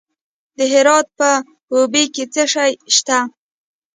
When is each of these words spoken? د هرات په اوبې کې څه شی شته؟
د 0.57 0.59
هرات 0.73 1.07
په 1.19 1.29
اوبې 1.73 2.03
کې 2.13 2.23
څه 2.33 2.43
شی 2.53 2.71
شته؟ 2.95 3.17